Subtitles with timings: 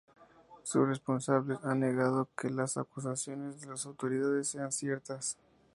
[0.63, 5.37] Sus responsables han negado que las acusaciones de las autoridades sean ciertas.